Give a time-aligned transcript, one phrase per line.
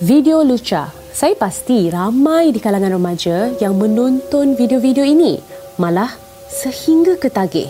[0.00, 0.88] Video Lucha.
[1.12, 5.36] Saya pasti ramai di kalangan remaja yang menonton video-video ini.
[5.76, 6.16] Malah
[6.48, 7.68] sehingga ketagih.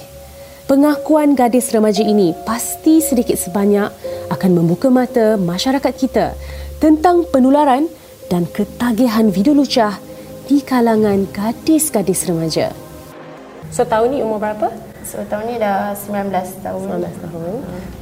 [0.71, 3.91] Pengakuan gadis remaja ini pasti sedikit sebanyak
[4.31, 6.39] akan membuka mata masyarakat kita
[6.79, 7.91] tentang penularan
[8.31, 9.99] dan ketagihan video lucah
[10.47, 12.71] di kalangan gadis-gadis remaja.
[13.75, 14.71] So tahun ni umur berapa?
[15.03, 16.31] So tahun ni dah 19
[16.63, 17.11] tahun.
[17.11, 17.55] 19 tahun.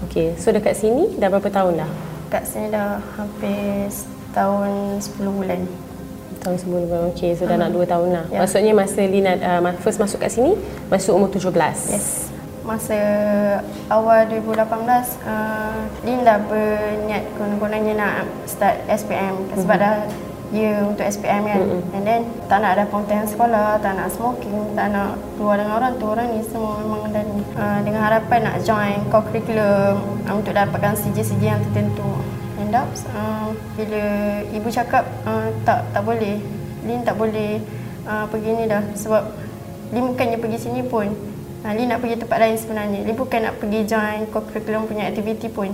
[0.05, 1.91] Okey, so dekat sini dah berapa tahun dah?
[2.29, 3.89] Kat sini dah hampir
[4.39, 4.71] tahun
[5.03, 5.61] 10 bulan.
[6.39, 7.03] Tahun sebelum bulan.
[7.11, 8.25] Okey, so dah nak 2 tahun lah.
[8.31, 8.39] Ya.
[8.47, 10.55] Maksudnya masa Lina uh, first masuk kat sini,
[10.87, 11.51] masuk umur 17.
[11.91, 12.31] Yes.
[12.63, 12.99] Masa
[13.89, 18.15] awal 2018, uh, Lin dah berniat konon-kononnya nak
[18.47, 19.83] start SPM sebab Mhm.
[19.83, 19.95] dah
[20.49, 21.61] year untuk SPM kan.
[21.93, 25.93] And then tak nak ada konten sekolah, tak nak smoking, tak nak keluar dengan orang
[25.97, 26.07] tu.
[26.09, 27.41] Orang ni semua memang dah ni.
[27.53, 29.97] Uh, dengan harapan nak join co-curriculum
[30.29, 32.21] uh, untuk dapatkan CJ-CJ yang tertentu.
[32.69, 33.49] End up, uh,
[33.81, 34.05] bila
[34.53, 36.37] ibu cakap uh, tak tak boleh,
[36.85, 37.65] Lin tak boleh
[38.05, 38.85] uh, pergi ni dah.
[38.93, 39.25] Sebab
[39.89, 41.09] Lin bukannya pergi sini pun.
[41.65, 43.09] Uh, Lin nak pergi tempat lain sebenarnya.
[43.09, 45.73] Lin bukan nak pergi join co-curriculum punya aktiviti pun.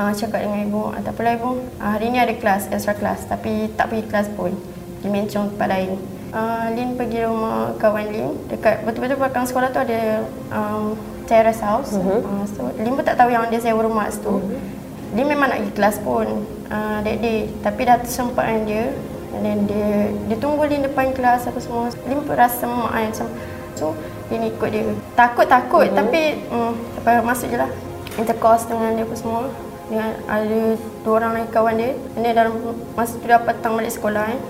[0.00, 1.60] Uh, Cakap dengan ibu, ah, tak apalah ibu.
[1.76, 3.28] Uh, Hari ni ada kelas, extra kelas.
[3.28, 4.56] Tapi tak pergi kelas pun.
[5.04, 6.00] Lin mencong tempat lain.
[6.32, 8.32] Uh, Lin pergi rumah kawan Lin.
[8.48, 10.24] Dekat betul-betul belakang sekolah tu ada
[10.56, 10.96] um,
[11.28, 11.92] terrace house.
[11.92, 12.24] Uh-huh.
[12.24, 14.40] uh, So Lin pun tak tahu yang dia sewa rumah situ.
[14.40, 14.79] Uh-huh.
[15.10, 16.26] Dia memang nak pergi kelas pun
[16.70, 17.50] uh, that day.
[17.60, 18.84] Tapi dah tersempat dengan dia.
[19.30, 21.90] And then dia dia tunggu Lin depan kelas apa semua.
[22.06, 23.28] Lin pun rasa mak kan macam
[23.78, 23.94] So
[24.30, 24.82] Lin ikut dia.
[25.14, 25.98] Takut-takut mm-hmm.
[25.98, 26.72] Tapi mm,
[27.02, 27.70] apa, masuk je lah.
[28.18, 29.50] Intercourse dengan dia apa semua.
[29.90, 30.60] Dengan ada
[31.02, 31.90] dua orang lagi kawan dia.
[32.14, 32.52] And then dalam
[32.94, 34.40] masa tu dah petang balik sekolah kan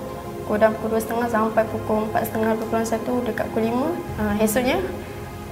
[0.50, 3.86] Pukul dah pukul 2.30 sampai pukul 4.30 pukul 1 dekat pukul 5
[4.18, 4.82] uh, Esoknya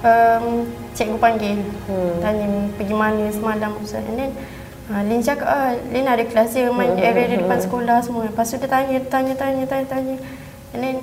[0.03, 1.63] um, cikgu panggil.
[1.87, 2.19] Hmm.
[2.19, 4.35] Tanya pergi mana semalam And then
[4.89, 8.27] uh, Lin cakap ah, Lin ada kelas dia main di area dia depan sekolah semua.
[8.27, 10.17] Lepas tu dia tanya, tanya, tanya, tanya, tanya.
[10.73, 10.97] And then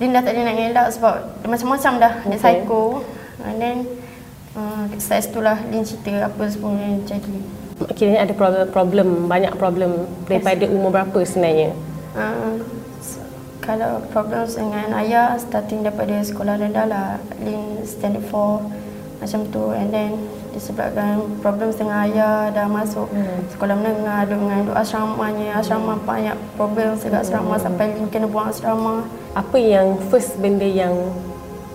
[0.00, 2.40] Lin dah tak ada nak ngelak sebab dia macam-macam dah Dia Okay.
[2.40, 3.04] psycho.
[3.44, 3.76] And then
[4.56, 7.36] uh, Setelah itulah Lin cerita apa semua yang jadi.
[7.96, 11.72] Kiranya ada problem, problem banyak problem daripada umur berapa sebenarnya?
[12.12, 12.60] Uh,
[13.60, 17.08] kalau problem dengan ayah starting daripada sekolah rendah lah
[17.40, 19.64] Lin standard 4 macam tu.
[19.72, 20.10] And then
[20.50, 23.50] disebabkan problem dengan ayah dah masuk hmm.
[23.54, 28.50] sekolah menengah duduk dengan duduk asramanya asrama banyak problem dekat asrama sampai Lin kena buang
[28.50, 29.06] asrama.
[29.34, 30.92] Apa yang first benda yang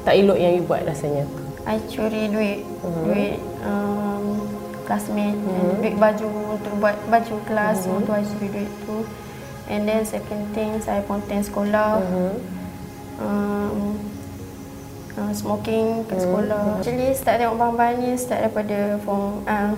[0.04, 1.24] tak elok yang you buat rasanya?
[1.66, 2.62] I curi duit
[3.10, 4.46] duit um,
[4.86, 9.02] classmate and duit baju untuk buat baju kelas untuk I curi duit tu.
[9.66, 12.06] And then second thing saya konten sekolah.
[13.18, 13.98] Um,
[15.20, 19.74] uh, smoking kat sekolah actually start tengok bahan-bahan ni start daripada form uh,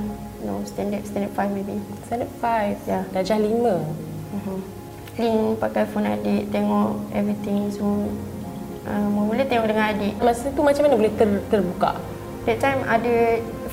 [0.46, 2.90] no standard standard 5 maybe Standard 5.
[2.90, 3.02] Ya.
[3.14, 3.50] Darjah 5.
[3.66, 4.60] uh-huh.
[5.18, 8.06] Lin pakai phone adik tengok everything semua
[8.86, 11.92] uh, mula tengok dengan adik Masa tu macam mana boleh ter, terbuka?
[12.46, 13.16] That time ada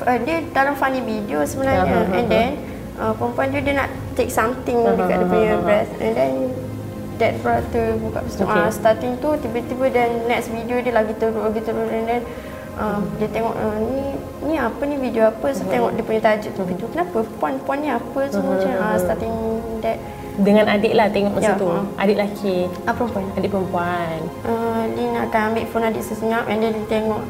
[0.03, 2.49] uh, dia dalam funny video sebenarnya aha, and then
[2.99, 3.89] uh, perempuan tu dia nak
[4.19, 5.63] take something Aha, dekat dia punya aha.
[5.63, 6.33] breast and then
[7.17, 8.59] that bra terbuka lepas tu Okay.
[8.59, 12.23] uh, starting tu tiba-tiba dan next video dia lagi teruk lagi teruk and then
[12.75, 14.03] uh, dia tengok uh, ni
[14.45, 17.89] ni apa ni video apa so tengok dia punya tajuk tu video kenapa puan-puan ni
[17.89, 19.35] apa semua macam uh, starting
[19.81, 19.99] that
[20.35, 21.71] Dengan adik lah tengok masa Ya, tu.
[21.71, 21.79] ha.
[21.95, 24.19] Adik lelaki, ah, perempuan adik perempuan.
[24.43, 27.23] uh, Lin akan ambil phone adik sesenyap and then dia tengok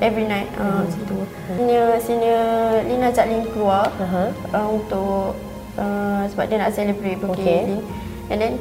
[0.00, 1.20] every night uh, macam tu.
[1.52, 2.44] Senior, senior
[2.82, 4.32] Lin ajak Lin keluar Aha.
[4.50, 5.36] uh, untuk
[5.76, 7.60] uh, sebab dia nak celebrate birthday Okay.
[7.68, 7.82] Lin.
[8.26, 8.52] And then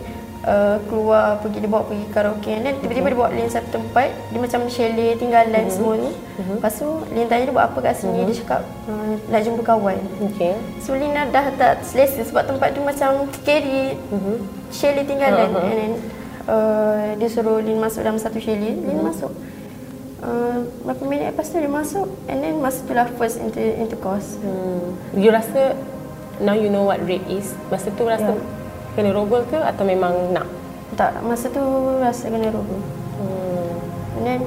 [0.45, 4.13] uh, keluar pergi dia bawa pergi karaoke and then tiba-tiba dia bawa Lin satu tempat
[4.31, 6.11] dia macam chalet tinggalan semua ni.
[6.35, 9.99] Lepas tu Lin tanya dia buat apa kat sini dia cakap uh, nak jumpa kawan.
[10.31, 10.53] Okay.
[10.79, 13.97] So Lina dah tak selesa sebab tempat tu macam scary.
[14.13, 14.37] Mm-hmm.
[14.69, 15.49] Chalet tinggalan.
[15.51, 15.65] Uh-huh.
[15.65, 15.93] And then
[16.45, 18.77] uh, dia suruh Lin masuk dalam satu chalet.
[18.77, 19.33] Lin masuk.
[20.25, 24.41] Uh, berapa minit lepas tu dia masuk and then masa tu lah first inter intercourse.
[24.41, 24.97] Hmm.
[25.13, 25.77] You rasa
[26.41, 27.53] now you know what rape is?
[27.69, 28.64] Masa tu rasa Ya.
[28.95, 30.47] Kena rogol ke atau memang nak?
[30.95, 31.61] Tak, masa tu
[31.99, 32.79] rasa kena robo.
[33.19, 33.75] Hmm.
[34.15, 34.41] And then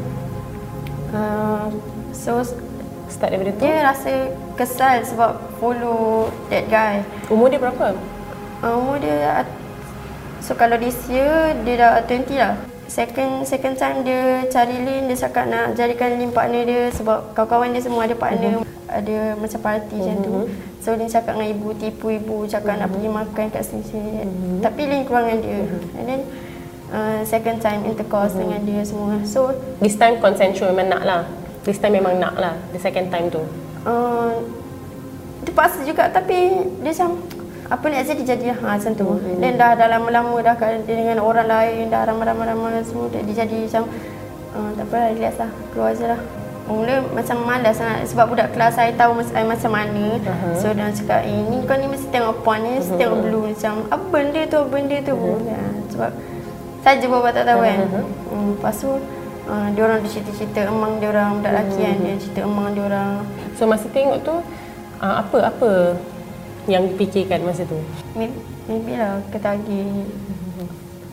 [1.12, 1.68] uh,
[2.16, 2.40] so
[3.08, 3.64] Start daripada tu.
[3.64, 4.12] dia rasa
[4.56, 7.00] kesal sebab follow that guy.
[7.32, 7.96] Umur dia berapa?
[8.64, 9.44] Uh, umur dia
[10.44, 12.56] So kalau this year dia dah 20 lah
[12.88, 17.76] Second second time dia cari Lin Dia cakap nak jadikan Lin partner dia Sebab kawan-kawan
[17.76, 20.36] dia semua ada partner Ada macam party macam tu
[20.88, 24.24] So Lin cakap dengan ibu Tipu ibu Cakap nak pergi makan kat sini-sini
[24.64, 25.60] Tapi Lin keluar dengan dia
[26.00, 26.20] And then
[26.88, 29.52] uh, Second time intercourse dengan dia semua So
[29.84, 31.20] This time consensual memang nak lah.
[31.68, 32.56] This time memang nak lah.
[32.72, 33.44] The second time tu.
[33.84, 34.40] uh,
[35.44, 37.20] Terpaksa juga Tapi dia macam
[37.68, 39.04] apa nak jadi jadi ha macam tu.
[39.04, 39.44] Hmm.
[39.44, 43.68] Dan dah dah lama-lama dah kat- dengan orang lain dah ramai-ramai semua dia, dia jadi
[43.68, 43.84] macam
[44.56, 46.20] uh, tak apa relax lah keluar je lah.
[46.68, 50.20] Mula macam malas sangat sebab budak kelas saya tahu saya macam mana.
[50.20, 50.54] Uh-huh.
[50.60, 53.72] So dia cakap eh, ni kau ni mesti tengok puan ni mesti tengok blue macam
[53.88, 55.16] apa benda tu apa benda tu.
[55.16, 55.40] Uh-huh.
[55.48, 56.10] Ya, sebab
[56.84, 57.78] saja bawa tak tahu kan.
[57.88, 58.04] Uh-huh.
[58.28, 58.90] Hmm, lepas tu
[59.48, 63.12] uh, dia orang cerita-cerita emang dia orang budak lelaki kan dia cerita emang dia orang
[63.58, 64.34] So masa tengok tu
[65.02, 65.98] uh, apa apa
[66.68, 67.80] yang dipikirkan masa tu?
[68.12, 68.38] maybe,
[68.68, 70.04] maybe lah ketagih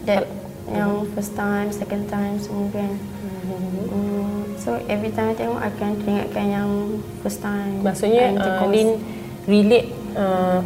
[0.04, 0.28] that
[0.70, 2.92] yang first time, second time semua kan.
[3.46, 4.05] Hmm,
[4.66, 6.70] so every time I tengok akan teringatkan yang
[7.22, 7.86] first time.
[7.86, 8.74] Maksudnya uh, cause.
[8.74, 8.90] Lin
[9.46, 10.58] relate uh,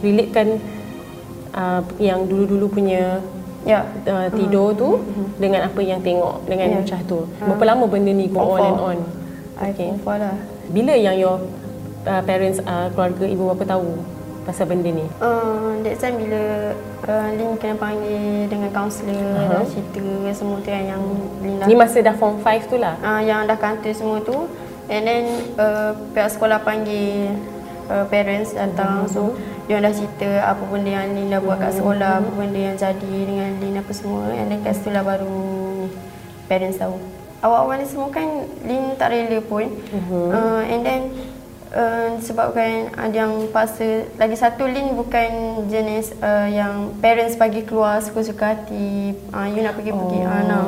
[0.00, 0.56] relatekan
[1.52, 3.20] uh, yang dulu-dulu punya
[3.66, 3.82] Ya.
[4.06, 5.02] uh, tidur tu
[5.42, 6.74] dengan apa yang tengok dengan Ya.
[6.80, 7.26] Nucah tu.
[7.42, 8.98] Berapa lama benda ni go on and on?
[9.58, 9.90] I Okay.
[10.00, 10.38] lah.
[10.70, 11.42] Bila yang your
[12.06, 14.15] uh, parents uh, keluarga ibu bapa tahu
[14.46, 15.02] pasal benda ni?
[15.18, 16.70] Uh, that time bila
[17.02, 19.66] uh, Lin kena panggil dengan kaunselor, uh-huh.
[19.66, 21.02] cerita semua tu kan yang
[21.42, 22.94] Lin dah Ni masa dah form 5 tu lah.
[23.02, 24.46] uh, yang dah kantor semua tu.
[24.86, 25.24] And then
[25.58, 27.34] uh, pihak sekolah panggil
[27.90, 29.10] uh, parents datang.
[29.10, 29.34] So
[29.66, 33.14] dia dah cerita apa benda yang Lin dah buat kat sekolah apa benda yang jadi
[33.26, 34.30] dengan Lin apa semua.
[34.30, 35.34] And then kat situ lah baru
[35.82, 35.90] ni
[36.46, 36.94] parents tahu.
[37.42, 39.66] Awal-awal ni semua kan Lin tak rela pun.
[40.06, 41.02] Uh, and then
[41.72, 47.98] uh, sebabkan ada yang paksa lagi satu Lin bukan jenis uh, yang parents bagi keluar
[48.02, 50.30] suka-suka hati uh, you nak pergi-pergi oh.
[50.30, 50.60] uh, no.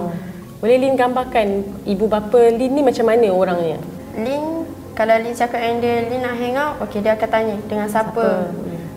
[0.59, 3.79] Boleh Lin gambarkan ibu bapa Lin ni macam mana orangnya?
[4.19, 4.67] Lin
[4.99, 8.51] kalau Lin cakap yang dia Lin nak hang out, okey dia akan tanya dengan siapa.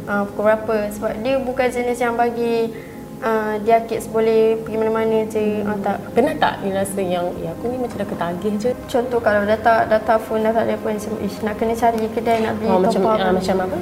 [0.10, 2.74] Uh, pukul berapa sebab dia bukan jenis yang bagi
[3.22, 5.62] uh, dia kids boleh pergi mana-mana je.
[5.62, 5.98] Uh, tak.
[6.12, 8.72] Pernah tak Lin rasa yang ya aku ni macam dah ketagih je?
[8.86, 12.04] Contoh kalau dah tak dah telefon dah tak ada pun macam ish nak kena cari
[12.08, 13.18] kedai nak beli Oh, top macam up.
[13.20, 13.78] uh, macam apa?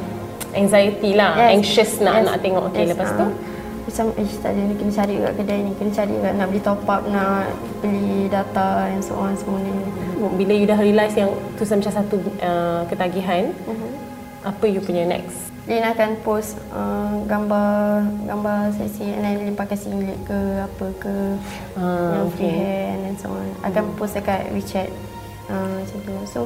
[0.52, 1.50] Anxiety lah, Yes.
[1.54, 2.26] anxious nak Yes.
[2.26, 2.64] nak tengok.
[2.70, 3.28] Okay, Yes, lepas tu
[3.82, 6.62] Macam ish tak ada ni kena cari kat kedai ni, kena cari kat nak beli
[6.62, 7.50] top up, nak
[7.82, 9.74] beli data and so on semua ni.
[10.36, 13.90] bila you dah realise yang tu macam satu uh, ketagihan, Mhm.
[14.46, 15.49] apa you punya next?
[15.70, 21.16] Lin akan post uh, gambar gambar seksi and then Lin pakai singlet ke apa ke
[21.78, 22.58] Ah, yang free okay.
[22.58, 23.46] hair and so on.
[23.62, 24.90] Akan post dekat WeChat
[25.46, 26.16] uh, macam tu.
[26.26, 26.40] So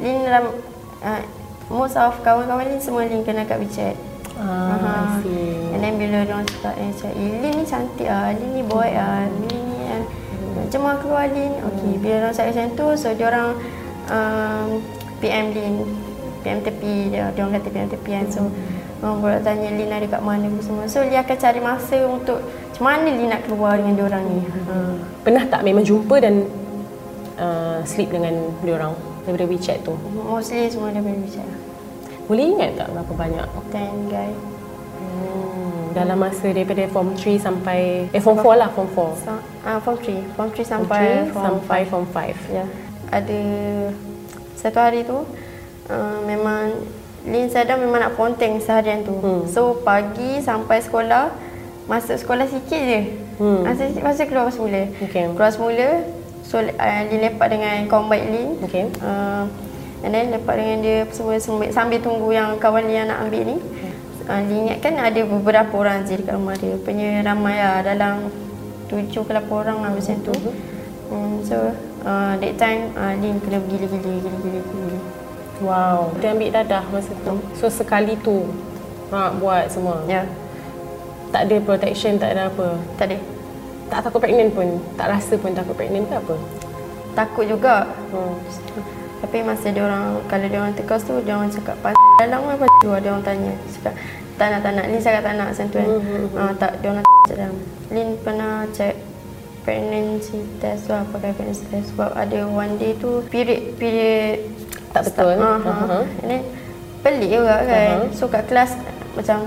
[0.00, 0.56] Lin dalam
[1.04, 1.22] uh,
[1.68, 4.00] most of kawan-kawan Lin semua Lin kenal kat WeChat.
[4.40, 5.20] Ah.
[5.20, 5.76] I see.
[5.76, 8.64] And then bila dia orang cakap eh, cakap, eh Lin ni cantik ah, Lin ni
[8.64, 10.02] boy ah, Lin ni kan.
[10.72, 11.52] Jom lah keluar Lin.
[11.68, 13.48] Okey, bila dia orang cakap macam tu, so dia orang
[14.08, 14.68] um,
[15.20, 15.74] PM Lin.
[16.40, 18.26] PM tepi dia, dia orang kata PM tepi kan.
[18.32, 18.42] So
[19.00, 20.84] orang pula tanya Lin ada kat mana semua.
[20.88, 24.40] So Lin akan cari masa untuk macam mana Lin nak keluar dengan dia orang ni.
[24.44, 24.74] Ha.
[25.24, 26.48] Pernah tak memang jumpa dan
[27.40, 28.92] uh, sleep dengan dia orang
[29.24, 29.96] daripada WeChat tu?
[30.12, 31.54] Mostly semua dia boleh bicara.
[32.30, 33.46] Boleh ingat tak berapa banyak?
[33.74, 34.30] Ten guy.
[35.00, 39.26] Hmm, dalam masa daripada form 3 sampai eh form 4 lah form 4.
[39.26, 39.32] So,
[39.66, 40.36] uh, form 3.
[40.38, 42.54] Form 3 Form sampai 3 sampai form 5.
[42.54, 42.64] Ya.
[43.10, 43.40] Ada
[44.54, 45.24] satu hari tu
[45.90, 46.78] uh, memang
[47.20, 49.12] Lin sadar memang nak ponteng seharian tu.
[49.20, 49.44] Hmm.
[49.44, 51.28] So pagi sampai sekolah
[51.84, 53.00] masuk sekolah sikit je.
[53.36, 53.68] Hmm.
[53.68, 54.88] Masa masa keluar semula.
[55.04, 55.36] Okey.
[55.36, 56.00] Keluar semula
[56.40, 58.48] so uh, Lin lepak dengan kawan baik Lin.
[58.64, 58.84] Okey.
[59.04, 59.44] Uh,
[60.00, 63.56] and then lepak dengan dia semua sambil, sambil tunggu yang kawan Lin nak ambil ni.
[64.24, 66.72] Uh, Lin ingatkan ada beberapa orang je dekat rumah dia.
[66.80, 68.32] Punya ramai lah dalam
[68.88, 70.34] tujuh ke lapan orang lah macam tu.
[71.12, 71.74] Hmm, so
[72.06, 75.19] uh, that time uh, Lin kena gila-gila gila-gila gila.
[75.60, 76.16] Wow.
[76.18, 77.36] Dia ambil dadah masa tu.
[77.56, 78.48] So sekali tu
[79.12, 80.00] nak buat semua.
[80.08, 80.24] Ya,
[81.30, 82.74] Tak ada protection, tak ada apa.
[82.98, 83.16] tak ada.
[83.90, 84.78] Tak takut pregnant pun.
[84.96, 86.34] Tak rasa pun takut pregnant ke apa?
[87.14, 87.86] Takut juga.
[88.14, 88.34] Hmm.
[89.20, 92.64] Tapi masa dia orang kalau dia orang tekas tu dia orang cakap pas dalam apa
[92.80, 93.52] luar dia orang tanya.
[93.68, 93.94] Cakap
[94.40, 94.84] tak nak tak nak.
[94.88, 95.88] Lin cakap tak nak tu kan.
[96.40, 97.56] Ah tak dia orang cakap dalam.
[97.92, 98.96] Lin pernah check
[99.60, 104.40] pregnancy test tu apa pakai pregnancy test sebab ada one day tu period period
[104.90, 105.34] Tak betul.
[105.38, 105.66] Uh-huh.
[105.66, 106.04] Uh-huh.
[106.24, 106.42] And then
[107.00, 108.10] pelik juga kan.
[108.10, 108.16] Uh-huh.
[108.16, 108.74] So kat kelas
[109.14, 109.46] macam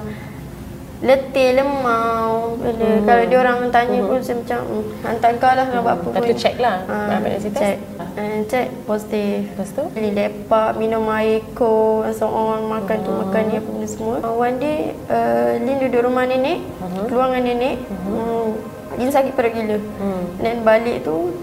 [1.04, 3.04] letih lemau bila hmm.
[3.04, 6.22] kalau dia orang tanya pun saya macam hmm, hantar kau lah nak buat apa Lepas
[6.24, 6.30] pun.
[6.32, 6.78] tu check lah.
[6.88, 7.60] Ah, uh, pregnancy test.
[7.60, 7.78] check.
[8.00, 9.38] Uh, check positif.
[9.52, 9.84] Lepas tu?
[9.92, 14.16] Beli lepak, minum air ko, and so on, makan tu makan ni apa benda semua.
[14.24, 17.06] Uh, one day, uh, Lin duduk rumah nenek, uh-huh.
[17.12, 17.76] keluar dengan nenek.
[17.84, 18.56] Uh-huh.
[18.96, 19.78] Lin sakit perut gila.
[20.00, 20.24] Hmm.
[20.40, 21.36] And then balik tu,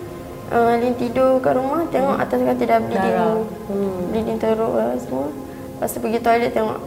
[0.51, 3.15] uh, Lin tidur kat rumah, tengok atas katil dah bleeding.
[3.17, 3.39] Darah.
[3.71, 3.99] Hmm.
[4.11, 5.31] Bleeding teruk lah semua.
[5.79, 6.79] Lepas tu pergi toilet tengok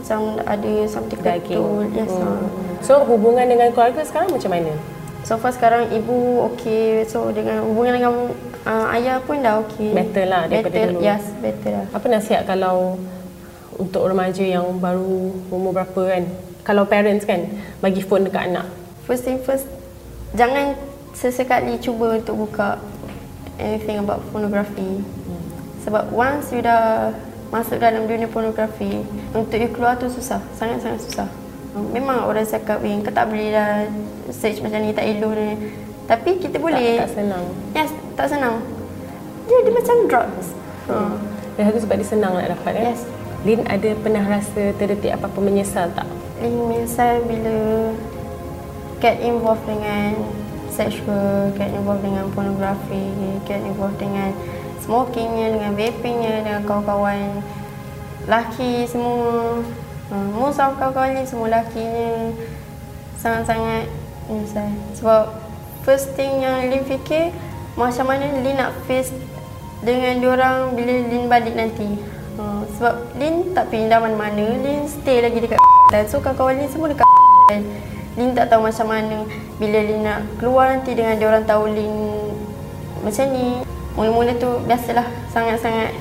[0.00, 1.60] macam ada something Daging.
[1.60, 1.84] ketul.
[1.92, 2.08] Yes.
[2.08, 2.24] Hmm.
[2.24, 2.42] Uh.
[2.80, 4.72] So hubungan dengan keluarga sekarang macam mana?
[5.20, 7.04] So far sekarang ibu okey.
[7.04, 8.32] So dengan hubungan dengan
[8.64, 9.92] uh, ayah pun dah okey.
[9.92, 11.04] Better lah daripada better, dulu.
[11.04, 11.86] Yes, better lah.
[11.92, 12.96] Apa nasihat kalau
[13.76, 16.24] untuk remaja yang baru umur berapa kan
[16.64, 17.44] kalau parents kan
[17.84, 18.66] bagi phone dekat anak?
[19.04, 19.68] First thing first,
[20.32, 20.76] jangan
[21.12, 22.80] sesekali cuba untuk buka
[23.60, 25.04] anything about pornography.
[25.04, 25.42] Hmm.
[25.84, 27.12] Sebab once you dah
[27.52, 29.04] masuk dalam dunia pornografi,
[29.36, 31.28] untuk you keluar tu susah, sangat-sangat susah.
[31.70, 33.86] Memang orang cakap, wing, kau tak boleh dah
[34.34, 35.50] search macam ni, tak elok ni.
[36.10, 36.98] Tapi kita boleh.
[36.98, 37.44] Tak, tak senang.
[37.70, 38.56] Yes, tak senang.
[39.46, 40.46] Dia, dia macam drugs.
[40.90, 41.14] Hmm.
[41.54, 42.86] Dan itu sebab dia senang nak dapat kan?
[42.94, 43.02] Yes.
[43.46, 46.04] Lin ada pernah rasa terdetik apa-apa menyesal tak?
[46.42, 47.56] Lin menyesal bila
[49.00, 50.12] get involved dengan
[50.80, 53.12] sexual, get involved dengan pornografi,
[53.44, 54.32] get involved dengan
[54.80, 57.44] smokingnya, dengan vapingnya, dengan kawan-kawan
[58.24, 59.60] laki semua.
[60.08, 62.32] Uh, most of kawan-kawan ni semua lakinya
[63.20, 63.92] sangat-sangat
[64.26, 64.72] menyesal.
[64.96, 65.24] Sebab
[65.84, 67.36] first thing yang Lin fikir,
[67.76, 69.12] macam mana Lin nak face
[69.84, 72.00] dengan diorang bila Lin balik nanti.
[72.40, 75.60] Uh, sebab Lin tak pindah mana-mana, Lin stay lagi dekat
[75.92, 77.06] dan so kawan-kawan Lin semua dekat
[78.18, 79.28] Lin tak tahu macam mana
[79.60, 81.92] bila Lin nak keluar nanti dengan diorang tahu Lin
[83.04, 83.60] macam ni.
[83.92, 85.92] Mula-mula tu biasalah sangat-sangat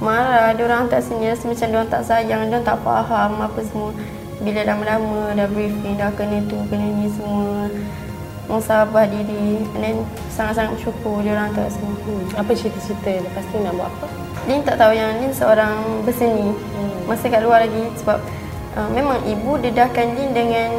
[0.00, 0.56] marah.
[0.56, 3.92] Diorang tak sini rasa macam diorang tak sayang, diorang tak faham apa semua.
[4.40, 7.68] Bila lama-lama dah briefing, dah kena tu, kena ni semua.
[8.44, 9.96] Musabah diri And then
[10.32, 11.92] sangat-sangat bersyukur diorang tak semua.
[12.08, 12.24] Hmm.
[12.40, 14.06] Apa cerita-cerita lepas tu nak buat apa?
[14.48, 15.76] Lin tak tahu yang Lin seorang
[16.08, 16.56] berseni.
[16.56, 16.96] Hmm.
[17.04, 18.16] Masa kat luar lagi sebab
[18.76, 20.70] uh, memang ibu dedahkan Lin dengan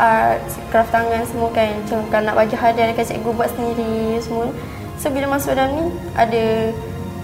[0.00, 0.42] art,
[0.72, 1.72] craft tangan semua kan.
[1.84, 4.50] Macam kalau nak bagi hadiah dekat cikgu buat sendiri semua.
[4.98, 5.84] So bila masuk dalam ni
[6.18, 6.74] ada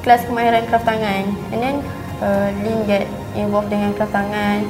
[0.06, 1.25] kelas kemahiran craft tangan.
[1.50, 1.76] And then
[2.23, 4.62] uh, Lin get involved dengan craft tangan.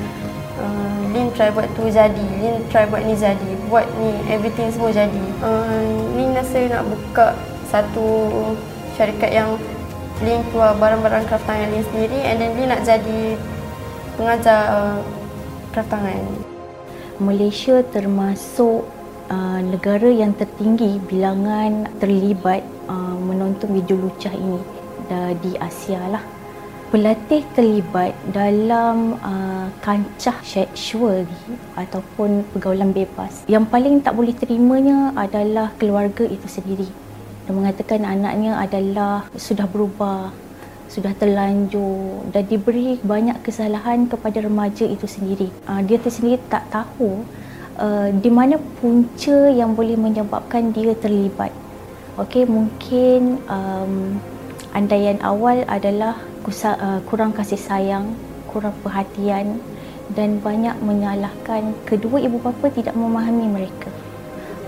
[0.54, 2.26] Uh, Lin try buat tu jadi.
[2.40, 3.50] Lin try buat ni jadi.
[3.68, 5.24] Buat ni everything semua jadi.
[5.42, 7.34] Uh, Lin rasa nak buka
[7.68, 8.06] satu
[8.94, 9.58] syarikat yang
[10.22, 12.22] Lin keluar barang-barang craft tangan Lin sendiri.
[12.22, 13.34] And then Lin nak jadi
[14.14, 14.98] pengajar uh,
[15.82, 16.22] tangan
[17.18, 18.86] Malaysia termasuk
[19.26, 24.62] uh, negara yang tertinggi bilangan terlibat uh, menonton video lucah ini
[25.44, 26.24] di Asia lah.
[26.88, 31.26] Pelatih terlibat dalam uh, kancah seksual
[31.74, 33.42] ataupun pergaulan bebas.
[33.50, 36.86] Yang paling tak boleh terimanya adalah keluarga itu sendiri.
[37.44, 40.32] Dia mengatakan anaknya adalah sudah berubah,
[40.86, 45.48] sudah terlanjur dan diberi banyak kesalahan kepada remaja itu sendiri.
[45.64, 47.24] Uh, dia tersendiri tak tahu
[47.80, 51.54] uh, di mana punca yang boleh menyebabkan dia terlibat
[52.14, 54.22] Okey, mungkin um,
[54.70, 56.14] andaian awal adalah
[56.46, 58.14] kusa, uh, kurang kasih sayang,
[58.46, 59.58] kurang perhatian
[60.14, 63.90] dan banyak menyalahkan kedua ibu bapa tidak memahami mereka.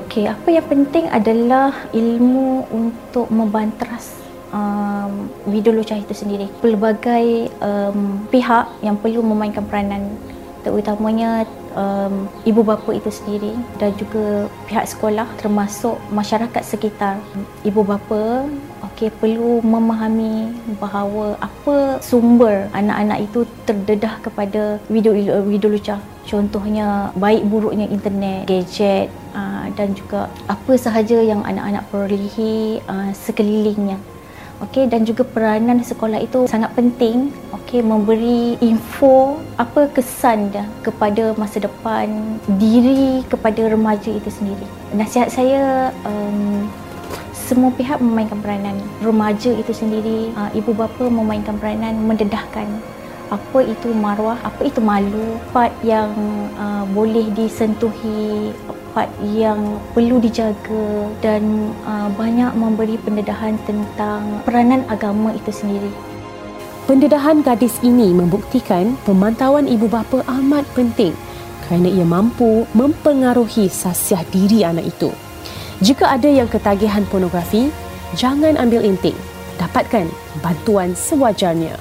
[0.02, 4.25] Okey, apa yang penting adalah ilmu untuk membantras
[4.56, 6.48] um, video lucah itu sendiri.
[6.64, 10.16] Pelbagai um, pihak yang perlu memainkan peranan
[10.64, 11.46] terutamanya
[11.78, 17.22] um, ibu bapa itu sendiri dan juga pihak sekolah termasuk masyarakat sekitar.
[17.62, 18.50] Ibu bapa
[18.90, 20.50] okey perlu memahami
[20.82, 25.14] bahawa apa sumber anak-anak itu terdedah kepada video
[25.46, 26.02] video lucah.
[26.26, 34.15] Contohnya baik buruknya internet gadget uh, dan juga apa sahaja yang anak-anak perolehi uh, sekelilingnya
[34.64, 37.28] okey dan juga peranan sekolah itu sangat penting.
[37.52, 44.66] Okey memberi info apa kesan dia kepada masa depan diri kepada remaja itu sendiri.
[44.94, 46.64] Nasihat saya um,
[47.34, 48.74] semua pihak memainkan peranan.
[48.98, 52.66] Remaja itu sendiri uh, ibu bapa memainkan peranan mendedahkan.
[53.26, 56.14] Apa itu maruah, apa itu malu, part yang
[56.58, 58.54] uh, boleh disentuhi,
[58.96, 65.92] part yang perlu dijaga dan uh, banyak memberi pendedahan tentang peranan agama itu sendiri.
[66.88, 71.12] Pendedahan gadis ini membuktikan pemantauan ibu bapa amat penting
[71.68, 75.12] kerana ia mampu mempengaruhi sasiah diri anak itu.
[75.84, 77.68] Jika ada yang ketagihan pornografi,
[78.16, 79.12] jangan ambil intik.
[79.60, 80.08] Dapatkan
[80.40, 81.76] bantuan sewajarnya.